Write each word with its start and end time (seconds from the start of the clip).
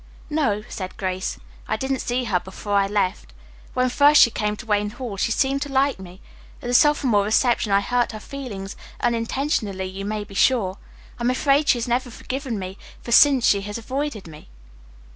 "No," 0.31 0.63
said 0.67 0.97
Grace. 0.97 1.37
"I 1.67 1.77
didn't 1.77 1.99
see 1.99 2.23
her 2.23 2.39
before 2.39 2.73
I 2.73 2.87
left. 2.87 3.33
When 3.75 3.87
first 3.87 4.19
she 4.19 4.31
came 4.31 4.55
to 4.57 4.65
Wayne 4.65 4.89
Hall 4.89 5.15
she 5.15 5.31
seemed 5.31 5.61
to 5.61 5.71
like 5.71 5.99
me. 5.99 6.21
At 6.59 6.67
the 6.69 6.73
sophomore 6.73 7.23
reception 7.25 7.71
I 7.71 7.81
hurt 7.81 8.11
her 8.11 8.19
feelings, 8.19 8.75
unintentionally 8.99 9.85
you 9.85 10.03
may 10.05 10.23
be 10.23 10.33
sure. 10.33 10.79
I 11.19 11.23
am 11.23 11.29
afraid 11.29 11.69
she 11.69 11.77
has 11.77 11.87
never 11.87 12.09
forgiven 12.09 12.57
me, 12.57 12.79
for 13.03 13.11
since 13.11 13.51
then 13.51 13.61
she 13.61 13.67
has 13.67 13.77
avoided 13.77 14.25
me." 14.25 14.49